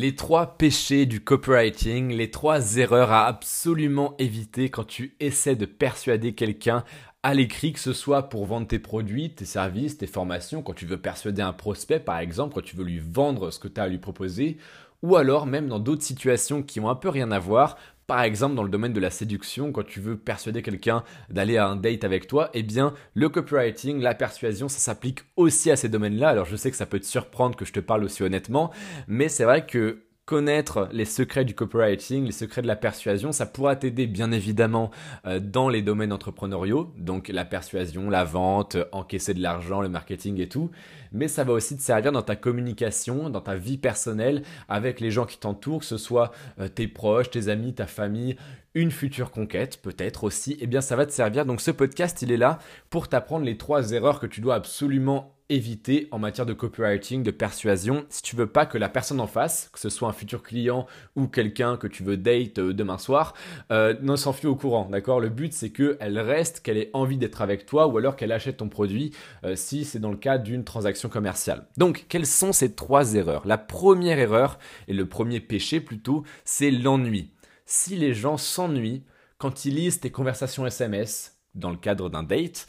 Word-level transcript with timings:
Les 0.00 0.14
trois 0.14 0.56
péchés 0.56 1.06
du 1.06 1.24
copywriting, 1.24 2.12
les 2.14 2.30
trois 2.30 2.76
erreurs 2.76 3.10
à 3.10 3.26
absolument 3.26 4.14
éviter 4.20 4.68
quand 4.68 4.84
tu 4.84 5.16
essaies 5.18 5.56
de 5.56 5.66
persuader 5.66 6.36
quelqu'un 6.36 6.84
à 7.28 7.34
l'écrit, 7.34 7.74
que 7.74 7.78
ce 7.78 7.92
soit 7.92 8.30
pour 8.30 8.46
vendre 8.46 8.66
tes 8.66 8.78
produits, 8.78 9.28
tes 9.28 9.44
services, 9.44 9.98
tes 9.98 10.06
formations, 10.06 10.62
quand 10.62 10.72
tu 10.72 10.86
veux 10.86 10.96
persuader 10.96 11.42
un 11.42 11.52
prospect 11.52 12.00
par 12.00 12.20
exemple, 12.20 12.54
quand 12.54 12.64
tu 12.64 12.74
veux 12.74 12.84
lui 12.84 13.00
vendre 13.00 13.50
ce 13.50 13.58
que 13.58 13.68
tu 13.68 13.78
as 13.78 13.84
à 13.84 13.88
lui 13.88 13.98
proposer, 13.98 14.56
ou 15.02 15.14
alors 15.14 15.44
même 15.44 15.68
dans 15.68 15.78
d'autres 15.78 16.02
situations 16.02 16.62
qui 16.62 16.80
ont 16.80 16.88
un 16.88 16.94
peu 16.94 17.10
rien 17.10 17.30
à 17.30 17.38
voir, 17.38 17.76
par 18.06 18.22
exemple, 18.22 18.54
dans 18.54 18.62
le 18.62 18.70
domaine 18.70 18.94
de 18.94 19.00
la 19.00 19.10
séduction, 19.10 19.72
quand 19.72 19.84
tu 19.84 20.00
veux 20.00 20.16
persuader 20.16 20.62
quelqu'un 20.62 21.04
d'aller 21.28 21.58
à 21.58 21.68
un 21.68 21.76
date 21.76 22.02
avec 22.04 22.28
toi, 22.28 22.48
eh 22.54 22.62
bien, 22.62 22.94
le 23.12 23.28
copywriting, 23.28 24.00
la 24.00 24.14
persuasion, 24.14 24.70
ça 24.70 24.78
s'applique 24.78 25.20
aussi 25.36 25.70
à 25.70 25.76
ces 25.76 25.90
domaines-là. 25.90 26.30
Alors, 26.30 26.46
je 26.46 26.56
sais 26.56 26.70
que 26.70 26.78
ça 26.78 26.86
peut 26.86 26.98
te 26.98 27.04
surprendre 27.04 27.56
que 27.56 27.66
je 27.66 27.74
te 27.74 27.80
parle 27.80 28.04
aussi 28.04 28.22
honnêtement, 28.22 28.70
mais 29.06 29.28
c'est 29.28 29.44
vrai 29.44 29.66
que 29.66 29.98
connaître 30.28 30.90
les 30.92 31.06
secrets 31.06 31.46
du 31.46 31.54
copywriting, 31.54 32.26
les 32.26 32.32
secrets 32.32 32.60
de 32.60 32.66
la 32.66 32.76
persuasion, 32.76 33.32
ça 33.32 33.46
pourra 33.46 33.76
t'aider 33.76 34.06
bien 34.06 34.30
évidemment 34.30 34.90
euh, 35.24 35.40
dans 35.40 35.70
les 35.70 35.80
domaines 35.80 36.12
entrepreneuriaux, 36.12 36.92
donc 36.98 37.28
la 37.28 37.46
persuasion, 37.46 38.10
la 38.10 38.24
vente, 38.24 38.76
encaisser 38.92 39.32
de 39.32 39.40
l'argent, 39.40 39.80
le 39.80 39.88
marketing 39.88 40.38
et 40.38 40.46
tout, 40.46 40.70
mais 41.12 41.28
ça 41.28 41.44
va 41.44 41.54
aussi 41.54 41.78
te 41.78 41.80
servir 41.80 42.12
dans 42.12 42.20
ta 42.20 42.36
communication, 42.36 43.30
dans 43.30 43.40
ta 43.40 43.54
vie 43.54 43.78
personnelle 43.78 44.42
avec 44.68 45.00
les 45.00 45.10
gens 45.10 45.24
qui 45.24 45.38
t'entourent, 45.38 45.78
que 45.78 45.86
ce 45.86 45.96
soit 45.96 46.30
euh, 46.60 46.68
tes 46.68 46.88
proches, 46.88 47.30
tes 47.30 47.48
amis, 47.48 47.72
ta 47.72 47.86
famille, 47.86 48.36
une 48.78 48.92
future 48.92 49.32
conquête 49.32 49.82
peut-être 49.82 50.22
aussi, 50.24 50.56
eh 50.60 50.66
bien 50.66 50.80
ça 50.80 50.94
va 50.94 51.04
te 51.04 51.12
servir. 51.12 51.44
Donc 51.44 51.60
ce 51.60 51.72
podcast, 51.72 52.22
il 52.22 52.30
est 52.30 52.36
là 52.36 52.58
pour 52.90 53.08
t'apprendre 53.08 53.44
les 53.44 53.58
trois 53.58 53.92
erreurs 53.92 54.20
que 54.20 54.26
tu 54.26 54.40
dois 54.40 54.54
absolument 54.54 55.34
éviter 55.50 56.08
en 56.10 56.18
matière 56.18 56.44
de 56.44 56.52
copywriting, 56.52 57.22
de 57.22 57.30
persuasion, 57.30 58.04
si 58.10 58.22
tu 58.22 58.36
veux 58.36 58.46
pas 58.46 58.66
que 58.66 58.76
la 58.76 58.90
personne 58.90 59.18
en 59.18 59.26
face, 59.26 59.70
que 59.72 59.78
ce 59.78 59.88
soit 59.88 60.06
un 60.06 60.12
futur 60.12 60.42
client 60.42 60.86
ou 61.16 61.26
quelqu'un 61.26 61.78
que 61.78 61.86
tu 61.86 62.02
veux 62.02 62.18
date 62.18 62.58
euh, 62.58 62.74
demain 62.74 62.98
soir, 62.98 63.32
euh, 63.72 63.94
ne 64.02 64.14
s'enfuit 64.14 64.46
au 64.46 64.56
courant, 64.56 64.88
d'accord? 64.90 65.20
Le 65.20 65.30
but 65.30 65.52
c'est 65.54 65.70
qu'elle 65.70 66.18
reste, 66.18 66.60
qu'elle 66.60 66.76
ait 66.76 66.90
envie 66.92 67.16
d'être 67.16 67.40
avec 67.40 67.64
toi 67.64 67.86
ou 67.86 67.96
alors 67.96 68.14
qu'elle 68.14 68.32
achète 68.32 68.58
ton 68.58 68.68
produit 68.68 69.14
euh, 69.44 69.56
si 69.56 69.84
c'est 69.86 69.98
dans 69.98 70.10
le 70.10 70.18
cas 70.18 70.38
d'une 70.38 70.64
transaction 70.64 71.08
commerciale. 71.08 71.66
Donc, 71.78 72.04
quelles 72.08 72.26
sont 72.26 72.52
ces 72.52 72.74
trois 72.74 73.14
erreurs? 73.14 73.46
La 73.46 73.58
première 73.58 74.18
erreur, 74.18 74.58
et 74.86 74.92
le 74.92 75.06
premier 75.06 75.40
péché 75.40 75.80
plutôt, 75.80 76.24
c'est 76.44 76.70
l'ennui. 76.70 77.30
Si 77.70 77.96
les 77.96 78.14
gens 78.14 78.38
s'ennuient 78.38 79.04
quand 79.36 79.66
ils 79.66 79.74
lisent 79.74 80.00
tes 80.00 80.10
conversations 80.10 80.66
SMS, 80.66 81.38
dans 81.54 81.68
le 81.68 81.76
cadre 81.76 82.08
d'un 82.08 82.22
date, 82.22 82.66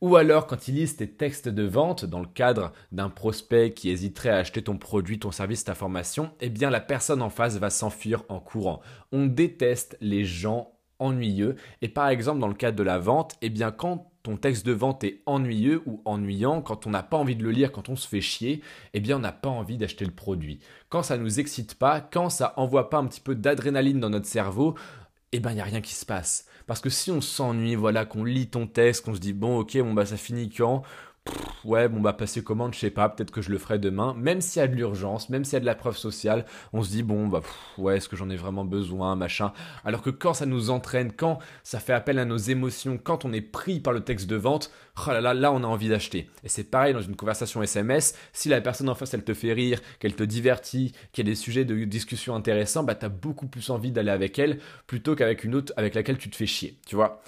ou 0.00 0.14
alors 0.14 0.46
quand 0.46 0.68
ils 0.68 0.76
lisent 0.76 0.94
tes 0.94 1.10
textes 1.10 1.48
de 1.48 1.64
vente 1.64 2.04
dans 2.04 2.20
le 2.20 2.28
cadre 2.28 2.72
d'un 2.92 3.08
prospect 3.08 3.72
qui 3.72 3.90
hésiterait 3.90 4.28
à 4.28 4.36
acheter 4.36 4.62
ton 4.62 4.78
produit, 4.78 5.18
ton 5.18 5.32
service, 5.32 5.64
ta 5.64 5.74
formation, 5.74 6.30
eh 6.40 6.48
bien 6.48 6.70
la 6.70 6.78
personne 6.78 7.22
en 7.22 7.28
face 7.28 7.56
va 7.56 7.70
s'enfuir 7.70 8.22
en 8.28 8.38
courant. 8.38 8.82
On 9.10 9.26
déteste 9.26 9.96
les 10.00 10.24
gens 10.24 10.78
ennuyeux 11.00 11.56
et 11.82 11.88
par 11.88 12.08
exemple 12.08 12.38
dans 12.38 12.46
le 12.46 12.54
cadre 12.54 12.78
de 12.78 12.84
la 12.84 13.00
vente, 13.00 13.34
eh 13.42 13.50
bien 13.50 13.72
quand 13.72 14.12
ton 14.26 14.36
texte 14.36 14.66
de 14.66 14.72
vente 14.72 15.04
est 15.04 15.22
ennuyeux 15.24 15.82
ou 15.86 16.02
ennuyant, 16.04 16.60
quand 16.60 16.88
on 16.88 16.90
n'a 16.90 17.04
pas 17.04 17.16
envie 17.16 17.36
de 17.36 17.44
le 17.44 17.52
lire, 17.52 17.70
quand 17.70 17.88
on 17.88 17.94
se 17.94 18.08
fait 18.08 18.20
chier, 18.20 18.60
eh 18.92 18.98
bien 18.98 19.18
on 19.18 19.20
n'a 19.20 19.30
pas 19.30 19.48
envie 19.48 19.76
d'acheter 19.76 20.04
le 20.04 20.10
produit. 20.10 20.58
Quand 20.88 21.04
ça 21.04 21.16
nous 21.16 21.38
excite 21.38 21.76
pas, 21.76 22.00
quand 22.00 22.28
ça 22.28 22.52
envoie 22.56 22.90
pas 22.90 22.98
un 22.98 23.06
petit 23.06 23.20
peu 23.20 23.36
d'adrénaline 23.36 24.00
dans 24.00 24.10
notre 24.10 24.26
cerveau, 24.26 24.74
eh 25.30 25.38
ben 25.38 25.52
il 25.52 25.54
n'y 25.54 25.60
a 25.60 25.64
rien 25.64 25.80
qui 25.80 25.94
se 25.94 26.04
passe. 26.04 26.46
Parce 26.66 26.80
que 26.80 26.90
si 26.90 27.12
on 27.12 27.20
s'ennuie, 27.20 27.76
voilà, 27.76 28.04
qu'on 28.04 28.24
lit 28.24 28.48
ton 28.48 28.66
texte, 28.66 29.04
qu'on 29.04 29.14
se 29.14 29.20
dit 29.20 29.32
bon 29.32 29.58
ok, 29.60 29.78
bon 29.78 29.94
bah 29.94 30.06
ça 30.06 30.16
finit 30.16 30.50
quand? 30.50 30.82
Ouais, 31.64 31.88
bon 31.88 32.00
bah 32.00 32.12
passer 32.12 32.42
commande, 32.42 32.74
je 32.74 32.78
sais 32.78 32.90
pas, 32.90 33.08
peut-être 33.08 33.30
que 33.30 33.42
je 33.42 33.50
le 33.50 33.58
ferai 33.58 33.78
demain. 33.78 34.14
Même 34.14 34.40
s'il 34.40 34.60
y 34.60 34.62
a 34.64 34.68
de 34.68 34.74
l'urgence, 34.74 35.28
même 35.28 35.44
s'il 35.44 35.54
y 35.54 35.56
a 35.56 35.60
de 35.60 35.66
la 35.66 35.74
preuve 35.74 35.96
sociale, 35.96 36.44
on 36.72 36.82
se 36.82 36.90
dit 36.90 37.02
bon 37.02 37.26
bah 37.28 37.42
ouais, 37.78 37.96
est-ce 37.96 38.08
que 38.08 38.16
j'en 38.16 38.30
ai 38.30 38.36
vraiment 38.36 38.64
besoin, 38.64 39.16
machin. 39.16 39.52
Alors 39.84 40.02
que 40.02 40.10
quand 40.10 40.34
ça 40.34 40.46
nous 40.46 40.70
entraîne, 40.70 41.12
quand 41.12 41.38
ça 41.62 41.80
fait 41.80 41.92
appel 41.92 42.18
à 42.18 42.24
nos 42.24 42.36
émotions, 42.36 42.98
quand 43.02 43.24
on 43.24 43.32
est 43.32 43.40
pris 43.40 43.80
par 43.80 43.92
le 43.92 44.00
texte 44.00 44.28
de 44.28 44.36
vente, 44.36 44.70
oh 45.06 45.10
là 45.10 45.20
là, 45.20 45.34
là 45.34 45.52
on 45.52 45.62
a 45.64 45.66
envie 45.66 45.88
d'acheter. 45.88 46.30
Et 46.44 46.48
c'est 46.48 46.64
pareil 46.64 46.94
dans 46.94 47.02
une 47.02 47.16
conversation 47.16 47.62
SMS, 47.62 48.14
si 48.32 48.48
la 48.48 48.60
personne 48.60 48.88
en 48.88 48.94
face 48.94 49.14
elle 49.14 49.24
te 49.24 49.34
fait 49.34 49.52
rire, 49.52 49.80
qu'elle 49.98 50.14
te 50.14 50.24
divertit, 50.24 50.92
qu'il 51.12 51.26
y 51.26 51.28
a 51.28 51.30
des 51.30 51.36
sujets 51.36 51.64
de 51.64 51.84
discussion 51.84 52.34
intéressants, 52.34 52.84
bah 52.84 52.94
t'as 52.94 53.08
beaucoup 53.08 53.46
plus 53.46 53.70
envie 53.70 53.92
d'aller 53.92 54.10
avec 54.10 54.38
elle 54.38 54.58
plutôt 54.86 55.14
qu'avec 55.14 55.44
une 55.44 55.54
autre 55.54 55.72
avec 55.76 55.94
laquelle 55.94 56.18
tu 56.18 56.30
te 56.30 56.36
fais 56.36 56.46
chier, 56.46 56.78
tu 56.86 56.96
vois. 56.96 57.22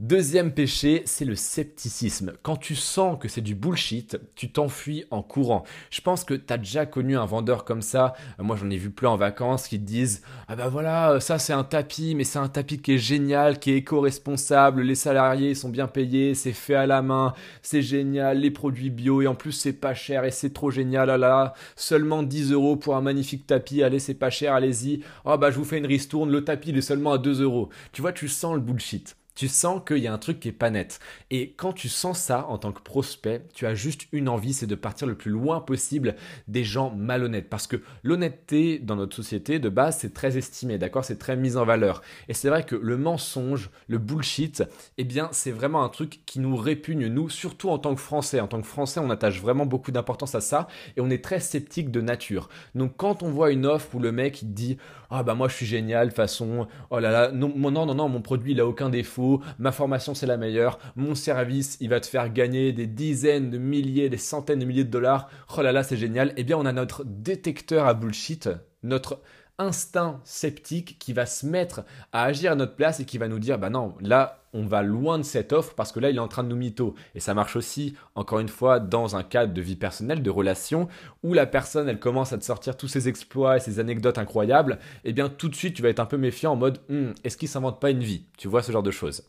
Deuxième 0.00 0.52
péché, 0.52 1.02
c'est 1.04 1.26
le 1.26 1.34
scepticisme. 1.34 2.32
Quand 2.42 2.56
tu 2.56 2.74
sens 2.74 3.18
que 3.20 3.28
c'est 3.28 3.42
du 3.42 3.54
bullshit, 3.54 4.18
tu 4.34 4.50
t'enfuis 4.50 5.04
en 5.10 5.22
courant. 5.22 5.62
Je 5.90 6.00
pense 6.00 6.24
que 6.24 6.32
tu 6.32 6.50
as 6.50 6.56
déjà 6.56 6.86
connu 6.86 7.18
un 7.18 7.26
vendeur 7.26 7.66
comme 7.66 7.82
ça. 7.82 8.14
Moi, 8.38 8.56
j'en 8.56 8.70
ai 8.70 8.78
vu 8.78 8.88
plein 8.88 9.10
en 9.10 9.18
vacances 9.18 9.68
qui 9.68 9.78
te 9.78 9.84
disent 9.84 10.22
Ah 10.48 10.56
bah 10.56 10.68
voilà, 10.68 11.20
ça 11.20 11.38
c'est 11.38 11.52
un 11.52 11.64
tapis, 11.64 12.14
mais 12.14 12.24
c'est 12.24 12.38
un 12.38 12.48
tapis 12.48 12.78
qui 12.80 12.92
est 12.92 12.98
génial, 12.98 13.58
qui 13.58 13.72
est 13.72 13.76
éco-responsable, 13.76 14.80
les 14.80 14.94
salariés 14.94 15.54
sont 15.54 15.68
bien 15.68 15.86
payés, 15.86 16.34
c'est 16.34 16.54
fait 16.54 16.76
à 16.76 16.86
la 16.86 17.02
main, 17.02 17.34
c'est 17.60 17.82
génial, 17.82 18.38
les 18.38 18.50
produits 18.50 18.88
bio, 18.88 19.20
et 19.20 19.26
en 19.26 19.34
plus 19.34 19.52
c'est 19.52 19.74
pas 19.74 19.92
cher 19.92 20.24
et 20.24 20.30
c'est 20.30 20.54
trop 20.54 20.70
génial, 20.70 21.10
ah 21.10 21.18
là, 21.18 21.52
seulement 21.76 22.22
10 22.22 22.52
euros 22.52 22.76
pour 22.76 22.96
un 22.96 23.02
magnifique 23.02 23.46
tapis, 23.46 23.82
allez, 23.82 23.98
c'est 23.98 24.14
pas 24.14 24.30
cher, 24.30 24.54
allez-y. 24.54 25.02
Oh 25.26 25.36
bah 25.36 25.50
je 25.50 25.58
vous 25.58 25.66
fais 25.66 25.76
une 25.76 25.84
ristourne, 25.84 26.30
le 26.30 26.42
tapis 26.42 26.70
il 26.70 26.78
est 26.78 26.80
seulement 26.80 27.12
à 27.12 27.18
2 27.18 27.42
euros. 27.42 27.68
Tu 27.92 28.00
vois, 28.00 28.14
tu 28.14 28.28
sens 28.28 28.54
le 28.54 28.60
bullshit. 28.62 29.14
Tu 29.40 29.48
sens 29.48 29.80
qu'il 29.86 29.96
y 29.96 30.06
a 30.06 30.12
un 30.12 30.18
truc 30.18 30.38
qui 30.38 30.48
est 30.48 30.52
pas 30.52 30.68
net. 30.68 31.00
Et 31.30 31.54
quand 31.56 31.72
tu 31.72 31.88
sens 31.88 32.18
ça 32.18 32.46
en 32.48 32.58
tant 32.58 32.72
que 32.72 32.82
prospect, 32.82 33.40
tu 33.54 33.64
as 33.64 33.74
juste 33.74 34.06
une 34.12 34.28
envie, 34.28 34.52
c'est 34.52 34.66
de 34.66 34.74
partir 34.74 35.06
le 35.06 35.14
plus 35.14 35.30
loin 35.30 35.60
possible 35.62 36.16
des 36.46 36.62
gens 36.62 36.90
malhonnêtes. 36.94 37.48
Parce 37.48 37.66
que 37.66 37.76
l'honnêteté 38.02 38.78
dans 38.78 38.96
notre 38.96 39.16
société, 39.16 39.58
de 39.58 39.70
base, 39.70 39.96
c'est 39.96 40.12
très 40.12 40.36
estimé, 40.36 40.76
d'accord? 40.76 41.06
C'est 41.06 41.18
très 41.18 41.36
mis 41.36 41.56
en 41.56 41.64
valeur. 41.64 42.02
Et 42.28 42.34
c'est 42.34 42.50
vrai 42.50 42.64
que 42.64 42.76
le 42.76 42.98
mensonge, 42.98 43.70
le 43.88 43.96
bullshit, 43.96 44.62
eh 44.98 45.04
bien, 45.04 45.30
c'est 45.32 45.52
vraiment 45.52 45.84
un 45.84 45.88
truc 45.88 46.20
qui 46.26 46.38
nous 46.38 46.54
répugne, 46.54 47.06
nous, 47.06 47.30
surtout 47.30 47.70
en 47.70 47.78
tant 47.78 47.94
que 47.94 48.00
Français. 48.02 48.40
En 48.40 48.46
tant 48.46 48.60
que 48.60 48.66
Français, 48.66 49.00
on 49.00 49.08
attache 49.08 49.40
vraiment 49.40 49.64
beaucoup 49.64 49.90
d'importance 49.90 50.34
à 50.34 50.42
ça 50.42 50.68
et 50.98 51.00
on 51.00 51.08
est 51.08 51.24
très 51.24 51.40
sceptique 51.40 51.90
de 51.90 52.02
nature. 52.02 52.50
Donc, 52.74 52.92
quand 52.98 53.22
on 53.22 53.30
voit 53.30 53.52
une 53.52 53.64
offre 53.64 53.94
où 53.94 54.00
le 54.00 54.12
mec, 54.12 54.42
il 54.42 54.52
dit 54.52 54.76
Ah, 55.08 55.22
bah, 55.22 55.34
moi, 55.34 55.48
je 55.48 55.54
suis 55.54 55.66
génial, 55.66 56.10
façon, 56.10 56.68
oh 56.90 56.98
là 56.98 57.10
là, 57.10 57.32
non, 57.32 57.50
non, 57.56 57.86
non, 57.86 57.94
non, 57.94 58.10
mon 58.10 58.20
produit, 58.20 58.52
il 58.52 58.60
a 58.60 58.66
aucun 58.66 58.90
défaut 58.90 59.29
ma 59.58 59.72
formation 59.72 60.14
c'est 60.14 60.26
la 60.26 60.36
meilleure, 60.36 60.78
mon 60.96 61.14
service 61.14 61.76
il 61.80 61.88
va 61.88 62.00
te 62.00 62.06
faire 62.06 62.32
gagner 62.32 62.72
des 62.72 62.86
dizaines 62.86 63.50
de 63.50 63.58
milliers, 63.58 64.08
des 64.08 64.16
centaines 64.16 64.58
de 64.58 64.64
milliers 64.64 64.84
de 64.84 64.90
dollars, 64.90 65.28
oh 65.56 65.62
là 65.62 65.72
là 65.72 65.82
c'est 65.82 65.96
génial, 65.96 66.32
eh 66.36 66.44
bien 66.44 66.56
on 66.56 66.66
a 66.66 66.72
notre 66.72 67.04
détecteur 67.04 67.86
à 67.86 67.94
bullshit, 67.94 68.48
notre 68.82 69.20
instinct 69.60 70.20
sceptique 70.24 70.98
qui 70.98 71.12
va 71.12 71.26
se 71.26 71.46
mettre 71.46 71.82
à 72.12 72.24
agir 72.24 72.52
à 72.52 72.54
notre 72.54 72.74
place 72.74 72.98
et 72.98 73.04
qui 73.04 73.18
va 73.18 73.28
nous 73.28 73.38
dire 73.38 73.58
bah 73.58 73.70
non, 73.70 73.94
là 74.00 74.42
on 74.52 74.64
va 74.64 74.82
loin 74.82 75.18
de 75.18 75.22
cette 75.22 75.52
offre 75.52 75.74
parce 75.74 75.92
que 75.92 76.00
là 76.00 76.10
il 76.10 76.16
est 76.16 76.20
en 76.20 76.28
train 76.28 76.42
de 76.42 76.48
nous 76.48 76.56
mytho. 76.56 76.94
Et 77.14 77.20
ça 77.20 77.34
marche 77.34 77.54
aussi, 77.54 77.94
encore 78.14 78.40
une 78.40 78.48
fois, 78.48 78.80
dans 78.80 79.14
un 79.14 79.22
cadre 79.22 79.52
de 79.52 79.60
vie 79.60 79.76
personnelle, 79.76 80.22
de 80.22 80.30
relation, 80.30 80.88
où 81.22 81.34
la 81.34 81.46
personne 81.46 81.88
elle 81.88 82.00
commence 82.00 82.32
à 82.32 82.38
te 82.38 82.44
sortir 82.44 82.76
tous 82.76 82.88
ses 82.88 83.08
exploits 83.08 83.58
et 83.58 83.60
ses 83.60 83.78
anecdotes 83.78 84.18
incroyables, 84.18 84.78
et 85.04 85.10
eh 85.10 85.12
bien 85.12 85.28
tout 85.28 85.48
de 85.48 85.54
suite 85.54 85.74
tu 85.74 85.82
vas 85.82 85.90
être 85.90 86.00
un 86.00 86.06
peu 86.06 86.16
méfiant 86.16 86.52
en 86.52 86.56
mode 86.56 86.80
hum, 86.88 87.14
est-ce 87.22 87.36
qu'il 87.36 87.48
s'invente 87.48 87.80
pas 87.80 87.90
une 87.90 88.02
vie? 88.02 88.24
Tu 88.38 88.48
vois 88.48 88.62
ce 88.62 88.72
genre 88.72 88.82
de 88.82 88.90
choses. 88.90 89.24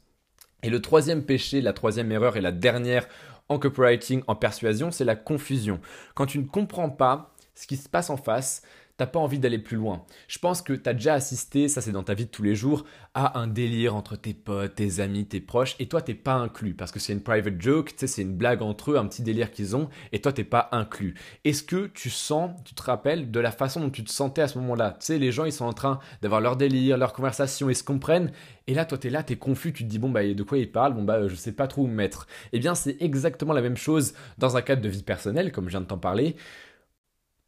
Et 0.63 0.69
le 0.69 0.81
troisième 0.81 1.24
péché, 1.24 1.62
la 1.62 1.74
troisième 1.74 2.12
erreur 2.12 2.38
et 2.38 2.42
la 2.42 2.52
dernière 2.52 3.08
en 3.50 3.59
copywriting, 3.59 4.24
en 4.28 4.36
persuasion, 4.36 4.92
c'est 4.92 5.03
la 5.03 5.16
confusion. 5.16 5.80
Quand 6.16 6.25
tu 6.25 6.40
ne 6.40 6.46
comprends 6.46 6.90
pas 6.90 7.34
ce 7.53 7.68
qui 7.68 7.75
se 7.75 7.90
passe 7.90 8.09
en 8.09 8.18
face, 8.18 8.62
t'as 9.01 9.07
pas 9.07 9.17
envie 9.17 9.39
d'aller 9.39 9.57
plus 9.57 9.78
loin. 9.78 10.06
Je 10.28 10.38
pense 10.38 10.62
que 10.62 10.73
tu 10.73 10.88
as 10.88 10.94
déjà 10.94 11.16
assisté, 11.16 11.67
ça 11.67 11.81
c'est 11.81 11.91
dans 11.91 12.03
ta 12.03 12.13
vie 12.13 12.25
de 12.25 12.29
tous 12.29 12.44
les 12.44 12.53
jours, 12.53 12.85
à 13.16 13.39
un 13.39 13.47
délire 13.47 13.95
entre 13.95 14.16
tes 14.16 14.35
potes, 14.35 14.75
tes 14.75 15.00
amis, 15.00 15.25
tes 15.25 15.41
proches, 15.41 15.75
et 15.79 15.88
toi 15.88 16.03
t'es 16.03 16.13
pas 16.13 16.35
inclus 16.35 16.75
parce 16.75 16.91
que 16.91 17.00
c'est 17.00 17.12
une 17.12 17.23
private 17.23 17.59
joke, 17.59 17.94
c'est 17.97 18.22
une 18.22 18.35
blague 18.35 18.62
entre 18.62 18.91
eux, 18.91 18.97
un 18.97 19.07
petit 19.07 19.23
délire 19.23 19.50
qu'ils 19.50 19.75
ont, 19.75 19.89
et 20.12 20.22
toi 20.22 20.34
t'es 20.34 20.44
pas 20.44 20.69
inclus. 20.72 21.16
Est-ce 21.45 21.63
que 21.63 21.88
tu 21.88 22.12
sens, 22.12 22.51
tu 22.63 22.75
te 22.75 22.84
rappelles 22.84 23.31
de 23.31 23.39
la 23.39 23.51
façon 23.51 23.79
dont 23.79 23.89
tu 23.89 24.03
te 24.03 24.12
sentais 24.12 24.44
à 24.44 24.47
ce 24.47 24.59
moment-là? 24.59 24.91
Tu 25.00 25.07
sais, 25.07 25.18
les 25.18 25.31
gens 25.31 25.45
ils 25.45 25.51
sont 25.51 25.65
en 25.65 25.74
train 25.74 26.00
d'avoir 26.21 26.39
leur 26.39 26.56
délire, 26.56 26.95
leur 27.00 27.13
conversation, 27.13 27.71
ils 27.71 27.75
se 27.75 27.83
comprennent, 27.83 28.31
et 28.68 28.75
là 28.75 28.86
toi 28.86 29.00
t'es 29.00 29.09
là, 29.09 29.24
t'es 29.24 29.36
confus, 29.36 29.74
tu 29.74 29.83
te 29.83 29.89
dis 29.89 29.98
bon 29.98 30.12
bah 30.12 30.31
de 30.31 30.44
quoi 30.44 30.59
ils 30.59 30.71
parlent, 30.71 30.94
bon 30.94 31.01
bah 31.01 31.27
je 31.27 31.33
sais 31.33 31.53
pas 31.53 31.65
trop 31.65 31.86
où 31.86 31.88
me 31.88 31.95
mettre. 31.95 32.27
Eh 32.53 32.59
bien 32.59 32.75
c'est 32.75 32.98
exactement 33.01 33.53
la 33.53 33.63
même 33.63 33.77
chose 33.77 34.13
dans 34.38 34.57
un 34.57 34.62
cadre 34.62 34.83
de 34.83 34.89
vie 34.89 35.01
personnelle, 35.01 35.51
comme 35.51 35.65
je 35.65 35.71
viens 35.71 35.81
de 35.81 35.88
t'en 35.88 35.98
parler 35.98 36.36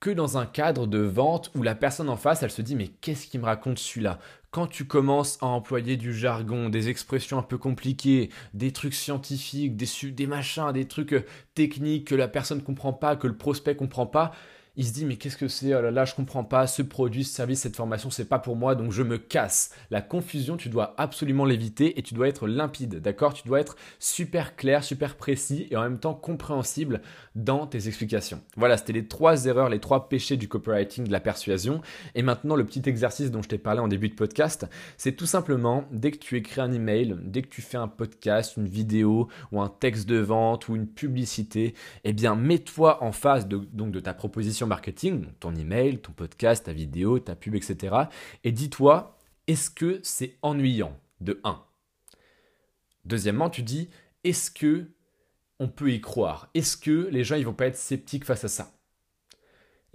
dans 0.09 0.37
un 0.37 0.45
cadre 0.45 0.87
de 0.87 0.99
vente 0.99 1.51
où 1.55 1.63
la 1.63 1.75
personne 1.75 2.09
en 2.09 2.17
face, 2.17 2.43
elle 2.43 2.51
se 2.51 2.61
dit 2.61 2.75
mais 2.75 2.87
qu'est-ce 2.87 3.27
qui 3.27 3.37
me 3.37 3.45
raconte 3.45 3.79
celui-là? 3.79 4.19
Quand 4.51 4.67
tu 4.67 4.85
commences 4.85 5.37
à 5.41 5.47
employer 5.47 5.97
du 5.97 6.13
jargon, 6.13 6.69
des 6.69 6.89
expressions 6.89 7.39
un 7.39 7.43
peu 7.43 7.57
compliquées, 7.57 8.29
des 8.53 8.71
trucs 8.71 8.93
scientifiques, 8.93 9.75
des, 9.75 9.87
des 10.11 10.27
machins, 10.27 10.71
des 10.71 10.87
trucs 10.87 11.13
euh, 11.13 11.25
techniques 11.55 12.07
que 12.07 12.15
la 12.15 12.27
personne 12.27 12.61
comprend 12.61 12.93
pas, 12.93 13.15
que 13.15 13.27
le 13.27 13.35
prospect 13.35 13.75
comprend 13.75 14.05
pas, 14.05 14.31
il 14.75 14.85
se 14.85 14.93
dit 14.93 15.05
mais 15.05 15.17
qu'est-ce 15.17 15.37
que 15.37 15.47
c'est? 15.47 15.75
Oh 15.75 15.81
là 15.81 15.91
là, 15.91 16.03
je 16.05 16.15
comprends 16.15 16.43
pas, 16.43 16.65
ce 16.65 16.81
produit, 16.81 17.23
ce 17.23 17.33
service, 17.33 17.61
cette 17.61 17.75
formation, 17.75 18.09
c'est 18.09 18.27
pas 18.27 18.39
pour 18.39 18.55
moi, 18.55 18.73
donc 18.73 18.91
je 18.91 19.03
me 19.03 19.17
casse. 19.17 19.71
La 19.91 20.01
confusion, 20.01 20.57
tu 20.57 20.69
dois 20.69 20.95
absolument 20.97 21.45
l'éviter 21.45 21.99
et 21.99 22.01
tu 22.01 22.15
dois 22.15 22.27
être 22.27 22.47
limpide, 22.47 22.99
d'accord? 22.99 23.33
Tu 23.33 23.47
dois 23.47 23.59
être 23.59 23.75
super 23.99 24.55
clair, 24.55 24.83
super 24.83 25.15
précis 25.15 25.67
et 25.69 25.77
en 25.77 25.83
même 25.83 25.99
temps 25.99 26.15
compréhensible 26.15 27.01
dans 27.35 27.67
tes 27.67 27.87
explications. 27.87 28.41
Voilà, 28.57 28.77
c'était 28.77 28.93
les 28.93 29.07
trois 29.07 29.45
erreurs, 29.45 29.69
les 29.69 29.79
trois 29.79 30.09
péchés 30.09 30.37
du 30.37 30.47
copywriting, 30.47 31.05
de 31.05 31.11
la 31.11 31.19
persuasion. 31.19 31.81
Et 32.15 32.23
maintenant, 32.23 32.55
le 32.55 32.65
petit 32.65 32.81
exercice 32.87 33.29
dont 33.29 33.43
je 33.43 33.49
t'ai 33.49 33.59
parlé 33.59 33.79
en 33.79 33.87
début 33.87 34.09
de 34.09 34.15
podcast, 34.15 34.65
c'est 34.97 35.15
tout 35.15 35.27
simplement 35.27 35.85
dès 35.91 36.11
que 36.11 36.17
tu 36.17 36.35
écris 36.35 36.61
un 36.61 36.71
email, 36.71 37.15
dès 37.23 37.43
que 37.43 37.49
tu 37.49 37.61
fais 37.61 37.77
un 37.77 37.87
podcast, 37.87 38.57
une 38.57 38.67
vidéo 38.67 39.27
ou 39.51 39.61
un 39.61 39.69
texte 39.69 40.09
de 40.09 40.17
vente 40.17 40.67
ou 40.67 40.75
une 40.75 40.87
publicité, 40.87 41.75
eh 42.03 42.13
bien 42.13 42.35
mets-toi 42.35 43.03
en 43.03 43.11
face 43.11 43.47
donc 43.47 43.91
de 43.91 43.99
ta 43.99 44.13
proposition 44.15 44.62
marketing, 44.67 45.25
ton 45.39 45.55
email, 45.55 45.99
ton 45.99 46.11
podcast, 46.11 46.65
ta 46.65 46.73
vidéo, 46.73 47.19
ta 47.19 47.35
pub, 47.35 47.55
etc. 47.55 47.95
Et 48.43 48.51
dis-toi, 48.51 49.17
est-ce 49.47 49.69
que 49.69 49.99
c'est 50.03 50.37
ennuyant 50.41 50.97
De 51.21 51.39
1. 51.43 51.61
Deuxièmement, 53.05 53.49
tu 53.49 53.63
dis, 53.63 53.89
est-ce 54.23 54.49
que 54.51 54.91
on 55.59 55.67
peut 55.67 55.91
y 55.91 56.01
croire? 56.01 56.49
Est-ce 56.53 56.77
que 56.77 57.07
les 57.11 57.23
gens 57.23 57.35
ils 57.35 57.45
vont 57.45 57.53
pas 57.53 57.67
être 57.67 57.77
sceptiques 57.77 58.25
face 58.25 58.43
à 58.43 58.49
ça? 58.49 58.73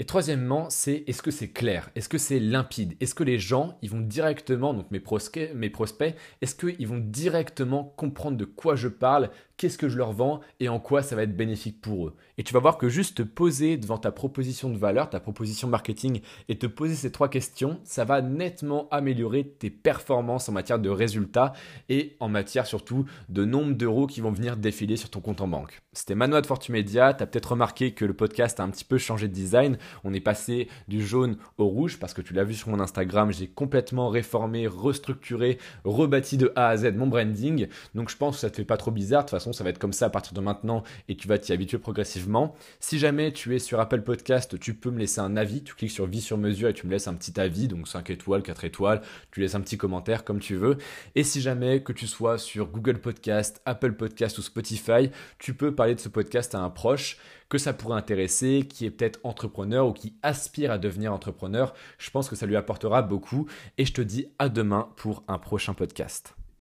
Et 0.00 0.04
troisièmement, 0.04 0.70
c'est 0.70 1.02
est-ce 1.08 1.22
que 1.22 1.32
c'est 1.32 1.50
clair? 1.50 1.90
Est-ce 1.96 2.08
que 2.08 2.18
c'est 2.18 2.38
limpide? 2.38 2.96
Est-ce 3.00 3.16
que 3.16 3.24
les 3.24 3.40
gens, 3.40 3.76
ils 3.82 3.90
vont 3.90 4.00
directement, 4.00 4.72
donc 4.72 4.90
mes 4.92 5.00
prospects, 5.00 5.52
mes 5.54 5.70
prospects 5.70 6.14
est-ce 6.40 6.54
qu'ils 6.54 6.86
vont 6.86 6.98
directement 6.98 7.82
comprendre 7.82 8.36
de 8.36 8.44
quoi 8.44 8.76
je 8.76 8.86
parle 8.86 9.30
qu'est-ce 9.58 9.76
que 9.76 9.88
je 9.88 9.98
leur 9.98 10.12
vends 10.12 10.40
et 10.60 10.70
en 10.70 10.80
quoi 10.80 11.02
ça 11.02 11.16
va 11.16 11.24
être 11.24 11.36
bénéfique 11.36 11.80
pour 11.82 12.06
eux. 12.06 12.14
Et 12.38 12.44
tu 12.44 12.54
vas 12.54 12.60
voir 12.60 12.78
que 12.78 12.88
juste 12.88 13.18
te 13.18 13.22
poser 13.22 13.76
devant 13.76 13.98
ta 13.98 14.12
proposition 14.12 14.70
de 14.70 14.78
valeur, 14.78 15.10
ta 15.10 15.20
proposition 15.20 15.68
marketing 15.68 16.20
et 16.48 16.56
te 16.56 16.66
poser 16.66 16.94
ces 16.94 17.12
trois 17.12 17.28
questions, 17.28 17.80
ça 17.84 18.04
va 18.04 18.22
nettement 18.22 18.88
améliorer 18.90 19.46
tes 19.46 19.70
performances 19.70 20.48
en 20.48 20.52
matière 20.52 20.78
de 20.78 20.88
résultats 20.88 21.52
et 21.88 22.16
en 22.20 22.28
matière 22.28 22.66
surtout 22.66 23.04
de 23.28 23.44
nombre 23.44 23.74
d'euros 23.74 24.06
qui 24.06 24.20
vont 24.20 24.30
venir 24.30 24.56
défiler 24.56 24.96
sur 24.96 25.10
ton 25.10 25.20
compte 25.20 25.40
en 25.40 25.48
banque. 25.48 25.82
C'était 25.92 26.14
Manoa 26.14 26.40
de 26.40 26.46
Fortumedia, 26.46 27.12
tu 27.12 27.24
as 27.24 27.26
peut-être 27.26 27.50
remarqué 27.50 27.92
que 27.92 28.04
le 28.04 28.14
podcast 28.14 28.60
a 28.60 28.62
un 28.62 28.70
petit 28.70 28.84
peu 28.84 28.98
changé 28.98 29.26
de 29.26 29.32
design, 29.32 29.76
on 30.04 30.14
est 30.14 30.20
passé 30.20 30.68
du 30.86 31.04
jaune 31.04 31.36
au 31.58 31.66
rouge 31.66 31.98
parce 31.98 32.14
que 32.14 32.22
tu 32.22 32.34
l'as 32.34 32.44
vu 32.44 32.54
sur 32.54 32.68
mon 32.68 32.78
Instagram, 32.78 33.32
j'ai 33.32 33.48
complètement 33.48 34.08
réformé, 34.08 34.68
restructuré, 34.68 35.58
rebâti 35.84 36.36
de 36.36 36.52
A 36.54 36.68
à 36.68 36.76
Z 36.76 36.94
mon 36.94 37.08
branding. 37.08 37.66
Donc 37.96 38.10
je 38.10 38.16
pense 38.16 38.36
que 38.36 38.40
ça 38.42 38.50
te 38.50 38.56
fait 38.56 38.64
pas 38.64 38.76
trop 38.76 38.92
bizarre, 38.92 39.22
de 39.22 39.28
toute 39.28 39.30
ça 39.52 39.64
va 39.64 39.70
être 39.70 39.78
comme 39.78 39.92
ça 39.92 40.06
à 40.06 40.10
partir 40.10 40.32
de 40.32 40.40
maintenant 40.40 40.82
et 41.08 41.16
tu 41.16 41.28
vas 41.28 41.38
t'y 41.38 41.52
habituer 41.52 41.78
progressivement. 41.78 42.54
Si 42.80 42.98
jamais 42.98 43.32
tu 43.32 43.54
es 43.54 43.58
sur 43.58 43.80
Apple 43.80 44.02
Podcast, 44.02 44.58
tu 44.58 44.74
peux 44.74 44.90
me 44.90 44.98
laisser 44.98 45.20
un 45.20 45.36
avis. 45.36 45.62
Tu 45.62 45.74
cliques 45.74 45.90
sur 45.90 46.06
vie 46.06 46.20
sur 46.20 46.38
mesure 46.38 46.68
et 46.68 46.74
tu 46.74 46.86
me 46.86 46.92
laisses 46.92 47.08
un 47.08 47.14
petit 47.14 47.38
avis, 47.40 47.68
donc 47.68 47.88
5 47.88 48.10
étoiles, 48.10 48.42
4 48.42 48.64
étoiles. 48.64 49.00
Tu 49.30 49.40
laisses 49.40 49.54
un 49.54 49.60
petit 49.60 49.78
commentaire 49.78 50.24
comme 50.24 50.40
tu 50.40 50.56
veux. 50.56 50.78
Et 51.14 51.24
si 51.24 51.40
jamais 51.40 51.82
que 51.82 51.92
tu 51.92 52.06
sois 52.06 52.38
sur 52.38 52.66
Google 52.66 52.98
Podcast, 52.98 53.60
Apple 53.64 53.92
Podcast 53.92 54.38
ou 54.38 54.42
Spotify, 54.42 55.10
tu 55.38 55.54
peux 55.54 55.74
parler 55.74 55.94
de 55.94 56.00
ce 56.00 56.08
podcast 56.08 56.54
à 56.54 56.60
un 56.60 56.70
proche 56.70 57.18
que 57.48 57.58
ça 57.58 57.72
pourrait 57.72 57.98
intéresser, 57.98 58.66
qui 58.68 58.84
est 58.84 58.90
peut-être 58.90 59.20
entrepreneur 59.24 59.86
ou 59.86 59.92
qui 59.92 60.14
aspire 60.22 60.70
à 60.70 60.78
devenir 60.78 61.12
entrepreneur. 61.12 61.74
Je 61.98 62.10
pense 62.10 62.28
que 62.28 62.36
ça 62.36 62.46
lui 62.46 62.56
apportera 62.56 63.02
beaucoup 63.02 63.46
et 63.78 63.84
je 63.84 63.92
te 63.92 64.02
dis 64.02 64.28
à 64.38 64.48
demain 64.48 64.88
pour 64.96 65.24
un 65.28 65.38
prochain 65.38 65.74
podcast. 65.74 66.37